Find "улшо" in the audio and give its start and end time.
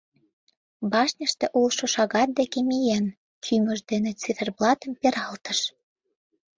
1.59-1.85